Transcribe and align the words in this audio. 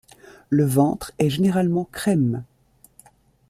Le 0.49 0.65
ventre 0.65 1.11
est 1.19 1.29
généralement 1.29 1.87
crème. 1.91 2.43